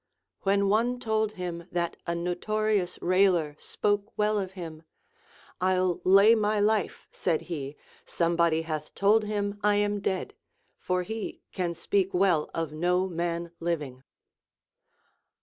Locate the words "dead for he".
9.99-11.41